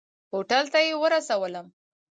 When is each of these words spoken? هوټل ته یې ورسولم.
هوټل 0.31 0.63
ته 0.73 0.79
یې 0.85 0.93
ورسولم. 1.01 1.65